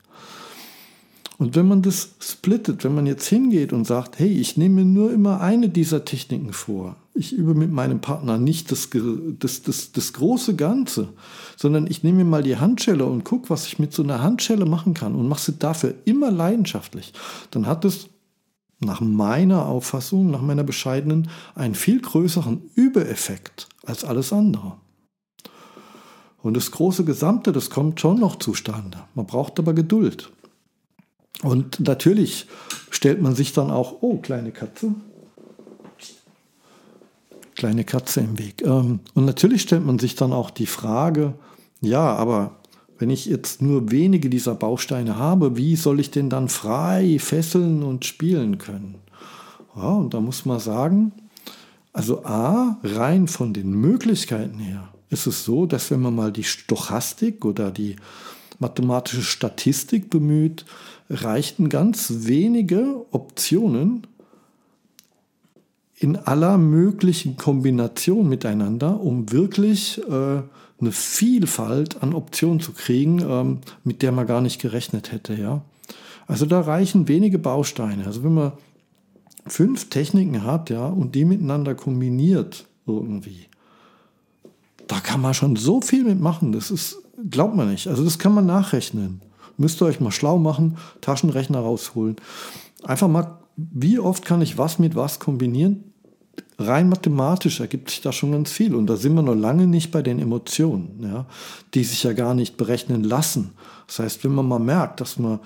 Und 1.39 1.55
wenn 1.55 1.69
man 1.69 1.83
das 1.83 2.15
splittet, 2.19 2.83
wenn 2.83 2.95
man 2.95 3.07
jetzt 3.07 3.27
hingeht 3.29 3.73
und 3.73 3.87
sagt, 3.87 4.19
hey, 4.19 4.29
ich 4.29 4.57
nehme 4.57 4.85
nur 4.85 5.13
immer 5.13 5.41
eine 5.41 5.69
dieser 5.69 6.05
Techniken 6.05 6.53
vor, 6.53 6.97
ich 7.13 7.33
übe 7.33 7.55
mit 7.55 7.71
meinem 7.71 8.01
Partner 8.01 8.39
nicht 8.39 8.73
das, 8.73 8.89
das, 9.39 9.63
das, 9.63 9.93
das 9.93 10.13
große 10.15 10.57
Ganze, 10.57 11.09
sondern 11.57 11.87
ich 11.87 12.03
nehme 12.03 12.19
mir 12.19 12.31
mal 12.31 12.43
die 12.43 12.57
Handschelle 12.57 13.05
und 13.05 13.25
gucke, 13.25 13.51
was 13.51 13.67
ich 13.67 13.79
mit 13.79 13.93
so 13.93 14.03
einer 14.03 14.23
Handschelle 14.23 14.67
machen 14.67 14.95
kann 14.95 15.15
und 15.15 15.29
mache 15.29 15.41
sie 15.41 15.59
dafür 15.59 15.95
immer 16.05 16.31
leidenschaftlich, 16.31 17.13
dann 17.51 17.67
hat 17.67 17.85
es 17.85 18.09
nach 18.81 19.01
meiner 19.01 19.67
Auffassung, 19.67 20.31
nach 20.31 20.43
meiner 20.43 20.65
bescheidenen, 20.65 21.29
einen 21.55 21.75
viel 21.75 22.01
größeren 22.01 22.63
Übereffekt 22.75 23.69
als 23.85 24.05
alles 24.05 24.33
andere. 24.33 24.77
Und 26.43 26.57
das 26.57 26.71
große 26.71 27.05
Gesamte, 27.05 27.53
das 27.53 27.71
kommt 27.71 28.01
schon 28.01 28.21
noch 28.21 28.37
zustande. 28.37 28.99
Man 29.15 29.27
braucht 29.27 29.59
aber 29.59 29.73
Geduld. 29.73 30.31
Und 31.43 31.81
natürlich 31.81 32.47
stellt 32.91 33.21
man 33.21 33.35
sich 33.35 33.53
dann 33.53 33.71
auch, 33.71 33.97
oh, 34.01 34.19
kleine 34.19 34.53
Katze, 34.53 34.95
kleine 37.55 37.85
Katze 37.85 38.21
im 38.21 38.39
Weg. 38.39 38.63
Ähm, 38.63 39.01
und 39.15 39.25
natürlich 39.25 39.63
stellt 39.63 39.85
man 39.85 39.99
sich 39.99 40.15
dann 40.15 40.33
auch 40.33 40.51
die 40.51 40.67
Frage, 40.67 41.35
ja, 41.81 42.15
aber 42.15 42.57
wenn 42.99 43.11
ich 43.11 43.27
jetzt 43.27 43.61
nur 43.61 43.91
wenige 43.91 44.31
dieser 44.31 44.55
Bausteine 44.55 45.19
habe, 45.19 45.57
wie 45.57 45.77
soll 45.77 46.01
ich 46.01 46.11
denn 46.11 46.31
dann 46.31 46.49
frei 46.49 47.19
fesseln 47.19 47.83
und 47.83 48.05
spielen 48.05 48.59
können? 48.59 48.97
Ja, 49.75 49.91
und 49.91 50.15
da 50.15 50.21
muss 50.21 50.47
man 50.47 50.59
sagen, 50.59 51.13
also 51.93 52.25
A, 52.25 52.79
rein 52.83 53.29
von 53.29 53.53
den 53.53 53.71
Möglichkeiten 53.71 54.59
her, 54.59 54.89
ist 55.11 55.27
es 55.27 55.45
so, 55.45 55.67
dass 55.67 55.91
wenn 55.91 56.01
man 56.01 56.15
mal 56.15 56.33
die 56.33 56.45
Stochastik 56.45 57.45
oder 57.45 57.71
die 57.71 57.97
mathematische 58.59 59.23
Statistik 59.23 60.09
bemüht, 60.11 60.65
reichten 61.09 61.69
ganz 61.69 62.13
wenige 62.27 63.05
Optionen 63.11 64.07
in 65.99 66.17
aller 66.17 66.59
möglichen 66.59 67.37
Kombination 67.37 68.29
miteinander, 68.29 69.01
um 69.01 69.33
wirklich 69.33 70.03
äh, 70.09 70.43
eine 70.79 70.93
Vielfalt 70.93 72.03
an 72.03 72.13
Optionen 72.13 72.61
zu 72.61 72.73
kriegen, 72.73 73.21
ähm, 73.21 73.59
mit 73.83 74.03
der 74.03 74.13
man 74.13 74.27
gar 74.27 74.41
nicht 74.43 74.61
gerechnet 74.61 75.11
hätte. 75.11 75.35
Ja? 75.35 75.63
Also 76.27 76.45
da 76.45 76.61
reichen 76.61 77.09
wenige 77.09 77.39
Bausteine. 77.39 78.05
Also 78.07 78.23
wenn 78.25 78.35
man 78.35 78.53
fünf 79.47 79.89
Techniken 79.89 80.45
hat 80.45 80.71
ja, 80.71 80.87
und 80.87 81.15
die 81.15 81.25
miteinander 81.25 81.75
kombiniert 81.75 82.67
irgendwie, 82.87 83.47
da 84.87 85.01
kann 85.01 85.21
man 85.21 85.35
schon 85.35 85.57
so 85.57 85.81
viel 85.81 86.05
mitmachen. 86.05 86.53
Das 86.53 86.71
ist, 86.71 86.99
glaubt 87.31 87.57
man 87.57 87.71
nicht. 87.71 87.89
Also 87.89 88.05
das 88.05 88.19
kann 88.19 88.35
man 88.35 88.47
nachrechnen. 88.47 89.23
Müsst 89.57 89.81
ihr 89.81 89.87
euch 89.87 90.01
mal 90.01 90.13
schlau 90.13 90.39
machen, 90.39 90.77
Taschenrechner 91.01 91.61
rausholen. 91.61 92.17
Einfach 92.85 93.09
mal, 93.09 93.39
wie 93.57 93.99
oft 93.99 94.25
kann 94.25 94.43
ich 94.43 94.59
was 94.59 94.79
mit 94.79 94.95
was 94.95 95.19
kombinieren? 95.19 95.93
Rein 96.59 96.89
mathematisch 96.89 97.61
ergibt 97.61 97.91
sich 97.91 98.01
da 98.01 98.13
schon 98.13 98.33
ganz 98.33 98.51
viel. 98.51 98.75
Und 98.75 98.87
da 98.87 98.97
sind 98.97 99.15
wir 99.15 99.23
noch 99.23 99.35
lange 99.35 99.67
nicht 99.67 99.91
bei 99.91 100.03
den 100.03 100.19
Emotionen, 100.19 101.01
ja, 101.03 101.27
die 101.75 101.85
sich 101.85 102.03
ja 102.03 102.13
gar 102.13 102.35
nicht 102.35 102.57
berechnen 102.57 103.05
lassen. 103.05 103.53
Das 103.87 103.99
heißt, 103.99 104.25
wenn 104.25 104.35
man 104.35 104.49
mal 104.49 104.59
merkt, 104.59 105.01
dass 105.01 105.19
man 105.19 105.41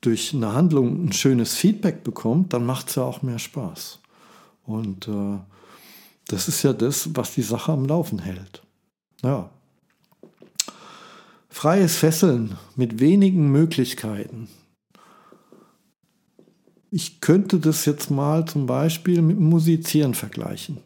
durch 0.00 0.34
eine 0.34 0.54
Handlung 0.54 1.06
ein 1.06 1.12
schönes 1.12 1.54
Feedback 1.54 2.04
bekommt, 2.04 2.52
dann 2.52 2.66
macht 2.66 2.88
es 2.88 2.96
ja 2.96 3.04
auch 3.04 3.22
mehr 3.22 3.38
Spaß. 3.38 4.00
Und 4.64 5.08
äh, 5.08 5.38
das 6.28 6.48
ist 6.48 6.62
ja 6.62 6.72
das, 6.72 7.10
was 7.14 7.34
die 7.34 7.42
Sache 7.42 7.72
am 7.72 7.84
Laufen 7.84 8.18
hält. 8.18 8.62
Ja, 9.22 9.50
Freies 11.62 11.94
Fesseln 11.94 12.56
mit 12.74 12.98
wenigen 12.98 13.52
Möglichkeiten. 13.52 14.48
Ich 16.90 17.20
könnte 17.20 17.60
das 17.60 17.84
jetzt 17.84 18.10
mal 18.10 18.44
zum 18.46 18.66
Beispiel 18.66 19.22
mit 19.22 19.38
Musizieren 19.38 20.14
vergleichen. 20.14 20.78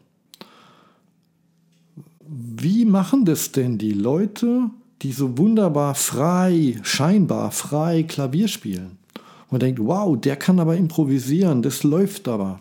Wie 2.20 2.84
machen 2.84 3.24
das 3.24 3.52
denn 3.52 3.78
die 3.78 3.94
Leute, 3.94 4.68
die 5.00 5.12
so 5.12 5.38
wunderbar 5.38 5.94
frei, 5.94 6.78
scheinbar 6.82 7.52
frei 7.52 8.02
Klavier 8.02 8.46
spielen? 8.46 8.98
Man 9.50 9.60
denkt, 9.60 9.80
wow, 9.82 10.14
der 10.20 10.36
kann 10.36 10.60
aber 10.60 10.76
improvisieren, 10.76 11.62
das 11.62 11.84
läuft 11.84 12.28
aber. 12.28 12.60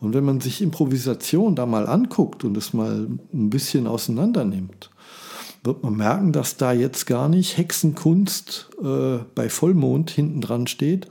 Und 0.00 0.12
wenn 0.12 0.24
man 0.26 0.42
sich 0.42 0.60
Improvisation 0.60 1.56
da 1.56 1.64
mal 1.64 1.86
anguckt 1.86 2.44
und 2.44 2.58
es 2.58 2.74
mal 2.74 3.08
ein 3.32 3.48
bisschen 3.48 3.86
auseinander 3.86 4.44
nimmt, 4.44 4.90
wird 5.64 5.82
man 5.82 5.96
merken, 5.96 6.32
dass 6.32 6.56
da 6.56 6.72
jetzt 6.72 7.06
gar 7.06 7.28
nicht 7.28 7.56
Hexenkunst 7.56 8.70
äh, 8.82 9.18
bei 9.34 9.48
Vollmond 9.48 10.10
hinten 10.10 10.40
dran 10.40 10.66
steht, 10.66 11.06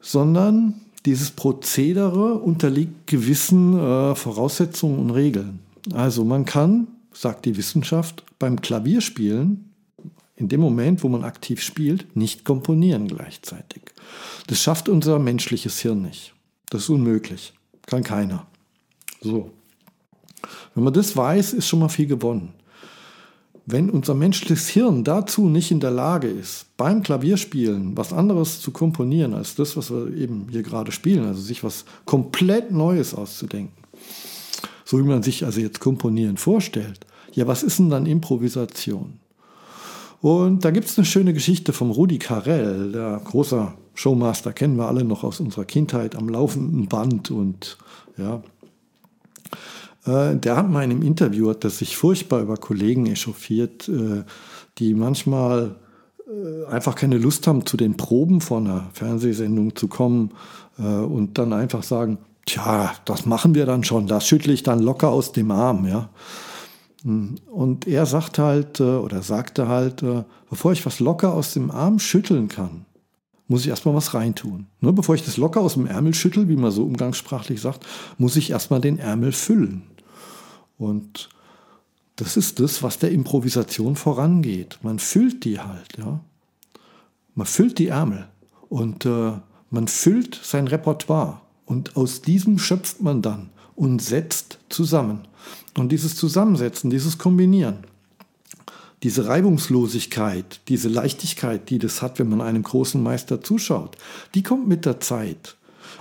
sondern 0.00 0.74
dieses 1.06 1.30
Prozedere 1.30 2.34
unterliegt 2.34 3.06
gewissen 3.06 3.78
äh, 3.78 4.14
Voraussetzungen 4.14 4.98
und 4.98 5.10
Regeln. 5.10 5.60
Also 5.94 6.24
man 6.24 6.44
kann, 6.44 6.88
sagt 7.12 7.44
die 7.44 7.56
Wissenschaft, 7.56 8.24
beim 8.38 8.60
Klavierspielen 8.60 9.72
in 10.34 10.48
dem 10.48 10.60
Moment, 10.60 11.02
wo 11.02 11.08
man 11.08 11.24
aktiv 11.24 11.62
spielt, 11.62 12.14
nicht 12.14 12.44
komponieren 12.44 13.08
gleichzeitig. 13.08 13.82
Das 14.48 14.60
schafft 14.60 14.88
unser 14.88 15.18
menschliches 15.18 15.80
Hirn 15.80 16.02
nicht. 16.02 16.34
Das 16.68 16.82
ist 16.82 16.88
unmöglich. 16.90 17.54
Kann 17.86 18.02
keiner. 18.02 18.46
So. 19.20 19.50
Wenn 20.74 20.84
man 20.84 20.92
das 20.92 21.16
weiß, 21.16 21.54
ist 21.54 21.66
schon 21.66 21.78
mal 21.78 21.88
viel 21.88 22.06
gewonnen. 22.06 22.52
Wenn 23.68 23.90
unser 23.90 24.14
menschliches 24.14 24.68
Hirn 24.68 25.02
dazu 25.02 25.48
nicht 25.48 25.72
in 25.72 25.80
der 25.80 25.90
Lage 25.90 26.28
ist, 26.28 26.66
beim 26.76 27.02
Klavierspielen 27.02 27.96
was 27.96 28.12
anderes 28.12 28.60
zu 28.60 28.70
komponieren 28.70 29.34
als 29.34 29.56
das, 29.56 29.76
was 29.76 29.90
wir 29.90 30.16
eben 30.16 30.46
hier 30.50 30.62
gerade 30.62 30.92
spielen, 30.92 31.26
also 31.26 31.40
sich 31.40 31.64
was 31.64 31.84
komplett 32.04 32.70
Neues 32.70 33.12
auszudenken, 33.12 33.74
so 34.84 34.98
wie 35.00 35.08
man 35.08 35.24
sich 35.24 35.44
also 35.44 35.60
jetzt 35.60 35.80
Komponieren 35.80 36.36
vorstellt, 36.36 37.00
ja, 37.32 37.48
was 37.48 37.64
ist 37.64 37.80
denn 37.80 37.90
dann 37.90 38.06
Improvisation? 38.06 39.14
Und 40.20 40.64
da 40.64 40.70
gibt 40.70 40.86
es 40.86 40.96
eine 40.96 41.04
schöne 41.04 41.34
Geschichte 41.34 41.72
vom 41.72 41.90
Rudi 41.90 42.18
Carell, 42.18 42.92
der 42.92 43.20
großer 43.24 43.74
Showmaster, 43.94 44.52
kennen 44.52 44.76
wir 44.76 44.86
alle 44.86 45.02
noch 45.02 45.24
aus 45.24 45.40
unserer 45.40 45.64
Kindheit 45.64 46.14
am 46.14 46.28
laufenden 46.28 46.86
Band 46.86 47.32
und 47.32 47.78
ja, 48.16 48.42
der 50.06 50.56
hat 50.56 50.70
mal 50.70 50.84
in 50.84 50.92
einem 50.92 51.02
Interview, 51.02 51.50
hat 51.50 51.64
das 51.64 51.78
sich 51.78 51.96
furchtbar 51.96 52.40
über 52.40 52.56
Kollegen 52.56 53.06
echauffiert, 53.06 53.88
äh, 53.88 54.22
die 54.78 54.94
manchmal 54.94 55.74
äh, 56.28 56.66
einfach 56.66 56.94
keine 56.94 57.18
Lust 57.18 57.46
haben, 57.46 57.66
zu 57.66 57.76
den 57.76 57.96
Proben 57.96 58.40
von 58.40 58.66
einer 58.66 58.90
Fernsehsendung 58.92 59.74
zu 59.74 59.88
kommen 59.88 60.30
und 60.78 61.38
dann 61.38 61.54
einfach 61.54 61.82
sagen, 61.82 62.18
tja, 62.44 62.92
das 63.06 63.24
machen 63.24 63.54
wir 63.54 63.64
dann 63.64 63.82
schon, 63.82 64.06
das 64.06 64.26
schüttle 64.26 64.52
ich 64.52 64.62
dann 64.62 64.80
locker 64.80 65.08
aus 65.08 65.32
dem 65.32 65.50
Arm, 65.50 65.86
ja. 65.86 66.10
Und 67.02 67.86
er 67.86 68.04
sagt 68.04 68.38
halt, 68.38 68.82
oder 68.82 69.22
sagte 69.22 69.68
halt, 69.68 70.04
bevor 70.50 70.72
ich 70.72 70.84
was 70.84 71.00
locker 71.00 71.32
aus 71.32 71.54
dem 71.54 71.70
Arm 71.70 71.98
schütteln 71.98 72.48
kann, 72.48 72.84
muss 73.48 73.62
ich 73.62 73.68
erstmal 73.68 73.94
was 73.94 74.14
reintun. 74.14 74.66
Ne, 74.80 74.92
bevor 74.92 75.14
ich 75.14 75.24
das 75.24 75.36
locker 75.36 75.60
aus 75.60 75.74
dem 75.74 75.86
Ärmel 75.86 76.14
schüttel, 76.14 76.48
wie 76.48 76.56
man 76.56 76.70
so 76.70 76.84
umgangssprachlich 76.84 77.60
sagt, 77.60 77.86
muss 78.18 78.36
ich 78.36 78.50
erstmal 78.50 78.80
den 78.80 78.98
Ärmel 78.98 79.32
füllen. 79.32 79.82
Und 80.78 81.28
das 82.16 82.36
ist 82.36 82.60
das, 82.60 82.82
was 82.82 82.98
der 82.98 83.12
Improvisation 83.12 83.96
vorangeht. 83.96 84.78
Man 84.82 84.98
füllt 84.98 85.44
die 85.44 85.60
halt, 85.60 85.98
ja. 85.98 86.20
Man 87.34 87.46
füllt 87.46 87.78
die 87.78 87.88
Ärmel 87.88 88.26
und 88.70 89.04
äh, 89.04 89.32
man 89.70 89.88
füllt 89.88 90.40
sein 90.42 90.68
Repertoire. 90.68 91.40
Und 91.66 91.96
aus 91.96 92.22
diesem 92.22 92.58
schöpft 92.58 93.02
man 93.02 93.20
dann 93.20 93.50
und 93.74 94.00
setzt 94.00 94.58
zusammen. 94.70 95.28
Und 95.76 95.90
dieses 95.90 96.16
Zusammensetzen, 96.16 96.88
dieses 96.88 97.18
Kombinieren, 97.18 97.84
diese 99.02 99.26
Reibungslosigkeit, 99.26 100.60
diese 100.68 100.88
Leichtigkeit, 100.88 101.68
die 101.68 101.78
das 101.78 102.00
hat, 102.00 102.18
wenn 102.18 102.30
man 102.30 102.40
einem 102.40 102.62
großen 102.62 103.02
Meister 103.02 103.42
zuschaut, 103.42 103.96
die 104.34 104.42
kommt 104.42 104.66
mit 104.66 104.86
der 104.86 105.00
Zeit. 105.00 105.56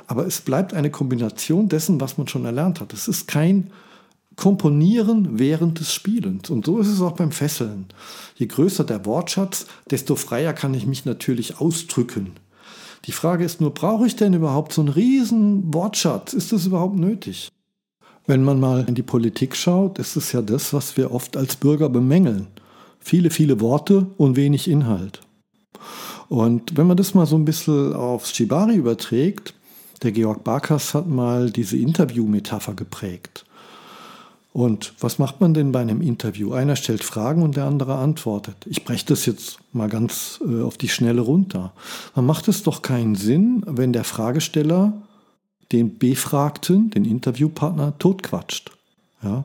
Aber 0.07 0.25
es 0.25 0.39
bleibt 0.39 0.73
eine 0.73 0.91
Kombination 0.91 1.67
dessen, 1.67 1.99
was 1.99 2.17
man 2.17 2.27
schon 2.27 2.45
erlernt 2.45 2.79
hat. 2.79 2.93
Es 2.93 3.07
ist 3.07 3.27
kein 3.27 3.71
komponieren 4.35 5.39
während 5.39 5.79
des 5.79 5.93
Spielens. 5.93 6.49
Und 6.49 6.65
so 6.65 6.79
ist 6.79 6.87
es 6.87 7.01
auch 7.01 7.13
beim 7.13 7.31
Fesseln. 7.31 7.85
Je 8.35 8.47
größer 8.47 8.83
der 8.83 9.05
Wortschatz, 9.05 9.65
desto 9.89 10.15
freier 10.15 10.53
kann 10.53 10.73
ich 10.73 10.85
mich 10.85 11.05
natürlich 11.05 11.59
ausdrücken. 11.59 12.33
Die 13.05 13.11
Frage 13.11 13.45
ist 13.45 13.61
nur, 13.61 13.73
brauche 13.73 14.07
ich 14.07 14.15
denn 14.15 14.33
überhaupt 14.33 14.73
so 14.73 14.81
einen 14.81 14.89
riesen 14.89 15.73
Wortschatz? 15.73 16.33
Ist 16.33 16.51
das 16.51 16.65
überhaupt 16.65 16.97
nötig? 16.97 17.49
Wenn 18.27 18.43
man 18.43 18.59
mal 18.59 18.85
in 18.87 18.95
die 18.95 19.03
Politik 19.03 19.55
schaut, 19.55 19.99
ist 19.99 20.15
es 20.15 20.31
ja 20.31 20.41
das, 20.41 20.73
was 20.73 20.97
wir 20.97 21.11
oft 21.11 21.37
als 21.37 21.55
Bürger 21.55 21.89
bemängeln. 21.89 22.47
Viele, 22.99 23.29
viele 23.29 23.61
Worte 23.61 24.07
und 24.17 24.35
wenig 24.35 24.67
Inhalt. 24.67 25.21
Und 26.27 26.75
wenn 26.75 26.87
man 26.87 26.97
das 26.97 27.13
mal 27.13 27.27
so 27.27 27.35
ein 27.35 27.45
bisschen 27.45 27.93
aufs 27.93 28.35
Shibari 28.35 28.75
überträgt, 28.75 29.53
der 30.01 30.11
Georg 30.11 30.43
Barkas 30.43 30.95
hat 30.95 31.07
mal 31.07 31.51
diese 31.51 31.77
Interview-Metapher 31.77 32.73
geprägt. 32.73 33.45
Und 34.55 34.93
was 35.01 35.19
macht 35.19 35.41
man 35.41 35.53
denn 35.53 35.73
bei 35.73 35.81
einem 35.81 35.99
Interview? 35.99 36.53
Einer 36.53 36.77
stellt 36.77 37.03
Fragen 37.03 37.43
und 37.43 37.57
der 37.57 37.65
andere 37.65 37.95
antwortet. 37.95 38.55
Ich 38.65 38.85
breche 38.85 39.05
das 39.07 39.25
jetzt 39.25 39.59
mal 39.73 39.89
ganz 39.89 40.39
äh, 40.47 40.61
auf 40.61 40.77
die 40.77 40.87
Schnelle 40.87 41.19
runter. 41.19 41.73
Man 42.15 42.25
macht 42.25 42.47
es 42.47 42.63
doch 42.63 42.81
keinen 42.81 43.15
Sinn, 43.15 43.63
wenn 43.67 43.91
der 43.91 44.05
Fragesteller 44.05 44.93
den 45.73 45.97
Befragten, 45.97 46.89
den 46.89 47.03
Interviewpartner, 47.03 47.97
totquatscht. 47.99 48.71
Ja? 49.21 49.43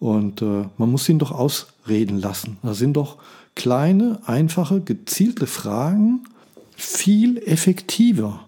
Und 0.00 0.42
äh, 0.42 0.64
man 0.78 0.90
muss 0.90 1.08
ihn 1.08 1.20
doch 1.20 1.30
ausreden 1.30 2.18
lassen. 2.18 2.56
Da 2.64 2.74
sind 2.74 2.94
doch 2.94 3.18
kleine, 3.54 4.18
einfache, 4.26 4.80
gezielte 4.80 5.46
Fragen 5.46 6.24
viel 6.74 7.38
effektiver. 7.38 8.40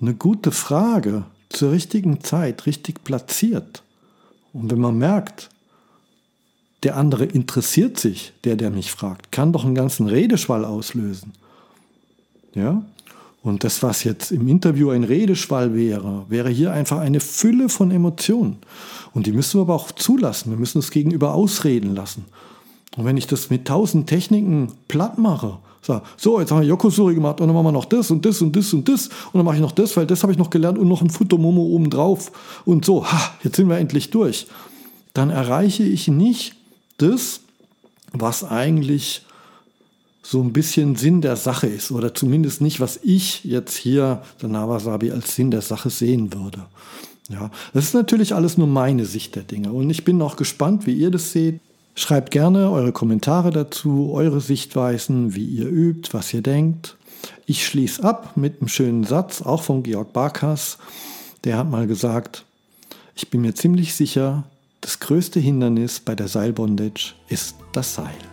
Eine 0.00 0.14
gute 0.14 0.52
Frage 0.52 1.24
zur 1.50 1.72
richtigen 1.72 2.24
Zeit, 2.24 2.64
richtig 2.64 3.04
platziert 3.04 3.82
und 4.52 4.70
wenn 4.70 4.80
man 4.80 4.98
merkt, 4.98 5.50
der 6.82 6.96
andere 6.96 7.24
interessiert 7.24 7.98
sich, 7.98 8.32
der, 8.44 8.56
der 8.56 8.70
mich 8.70 8.90
fragt, 8.90 9.30
kann 9.30 9.52
doch 9.52 9.64
einen 9.64 9.74
ganzen 9.74 10.08
Redeschwall 10.08 10.64
auslösen. 10.64 11.32
Ja? 12.54 12.82
Und 13.42 13.64
das, 13.64 13.82
was 13.82 14.04
jetzt 14.04 14.30
im 14.30 14.46
Interview 14.48 14.90
ein 14.90 15.04
Redeschwall 15.04 15.74
wäre, 15.74 16.24
wäre 16.28 16.48
hier 16.48 16.72
einfach 16.72 16.98
eine 16.98 17.20
Fülle 17.20 17.68
von 17.68 17.90
Emotionen. 17.90 18.58
Und 19.14 19.26
die 19.26 19.32
müssen 19.32 19.58
wir 19.58 19.62
aber 19.62 19.74
auch 19.74 19.90
zulassen. 19.92 20.50
Wir 20.50 20.58
müssen 20.58 20.78
das 20.78 20.90
Gegenüber 20.90 21.34
ausreden 21.34 21.94
lassen. 21.94 22.24
Und 22.96 23.04
wenn 23.04 23.16
ich 23.16 23.26
das 23.26 23.50
mit 23.50 23.66
tausend 23.66 24.08
Techniken 24.08 24.72
platt 24.86 25.18
mache, 25.18 25.58
sage, 25.86 26.02
so, 26.16 26.40
jetzt 26.40 26.50
haben 26.50 26.60
wir 26.60 26.68
Yokozuri 26.68 27.14
gemacht 27.14 27.40
und 27.40 27.48
dann 27.48 27.54
machen 27.54 27.66
wir 27.66 27.72
noch 27.72 27.84
das 27.84 28.10
und 28.10 28.24
das 28.24 28.40
und 28.40 28.54
das 28.54 28.72
und 28.72 28.88
das 28.88 29.08
und 29.08 29.34
dann 29.34 29.44
mache 29.44 29.56
ich 29.56 29.62
noch 29.62 29.72
das, 29.72 29.96
weil 29.96 30.06
das 30.06 30.22
habe 30.22 30.32
ich 30.32 30.38
noch 30.38 30.50
gelernt 30.50 30.78
und 30.78 30.88
noch 30.88 31.02
ein 31.02 31.10
Futomomo 31.10 31.62
oben 31.62 31.90
drauf 31.90 32.32
und 32.64 32.84
so, 32.84 33.04
ha, 33.04 33.34
jetzt 33.42 33.56
sind 33.56 33.68
wir 33.68 33.78
endlich 33.78 34.10
durch. 34.10 34.46
Dann 35.14 35.30
erreiche 35.30 35.82
ich 35.82 36.08
nicht 36.08 36.54
das, 36.98 37.40
was 38.12 38.44
eigentlich 38.44 39.26
so 40.22 40.40
ein 40.40 40.52
bisschen 40.52 40.94
Sinn 40.94 41.20
der 41.20 41.36
Sache 41.36 41.66
ist 41.66 41.90
oder 41.90 42.14
zumindest 42.14 42.60
nicht, 42.60 42.80
was 42.80 43.00
ich 43.02 43.42
jetzt 43.44 43.76
hier, 43.76 44.22
der 44.40 44.48
Nawasabi, 44.48 45.10
als 45.10 45.34
Sinn 45.34 45.50
der 45.50 45.62
Sache 45.62 45.90
sehen 45.90 46.32
würde. 46.32 46.66
Ja, 47.28 47.50
das 47.74 47.84
ist 47.86 47.94
natürlich 47.94 48.34
alles 48.34 48.56
nur 48.56 48.66
meine 48.66 49.04
Sicht 49.04 49.34
der 49.34 49.42
Dinge 49.42 49.72
und 49.72 49.90
ich 49.90 50.04
bin 50.04 50.22
auch 50.22 50.36
gespannt, 50.36 50.86
wie 50.86 50.94
ihr 50.94 51.10
das 51.10 51.32
seht. 51.32 51.60
Schreibt 51.94 52.30
gerne 52.30 52.70
eure 52.70 52.92
Kommentare 52.92 53.50
dazu, 53.50 54.12
eure 54.12 54.40
Sichtweisen, 54.40 55.34
wie 55.34 55.44
ihr 55.44 55.68
übt, 55.68 56.10
was 56.12 56.32
ihr 56.32 56.42
denkt. 56.42 56.96
Ich 57.46 57.66
schließe 57.66 58.02
ab 58.02 58.36
mit 58.36 58.60
einem 58.60 58.68
schönen 58.68 59.04
Satz, 59.04 59.42
auch 59.42 59.62
von 59.62 59.82
Georg 59.82 60.12
Barkas. 60.12 60.78
Der 61.44 61.58
hat 61.58 61.70
mal 61.70 61.86
gesagt, 61.86 62.44
ich 63.14 63.28
bin 63.30 63.42
mir 63.42 63.54
ziemlich 63.54 63.94
sicher, 63.94 64.44
das 64.80 65.00
größte 65.00 65.38
Hindernis 65.38 66.00
bei 66.00 66.14
der 66.14 66.28
Seilbondage 66.28 67.14
ist 67.28 67.56
das 67.72 67.94
Seil. 67.94 68.31